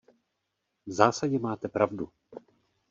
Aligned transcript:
V 0.85 0.91
zásadě 0.91 1.39
máte 1.39 1.67
pravdu. 1.67 2.09